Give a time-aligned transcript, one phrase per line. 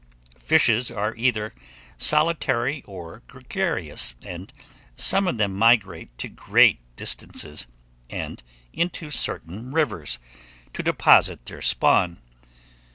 [0.39, 1.53] FISHES ARE EITHER
[1.99, 4.51] SOLITARY OR GREGARIOUS, and
[4.95, 7.67] some of them migrate to great distances,
[8.09, 8.41] and
[8.73, 10.17] into certain rivers,
[10.73, 12.17] to deposit their spawn.